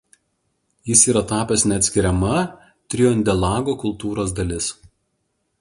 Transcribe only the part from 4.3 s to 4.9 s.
dalis.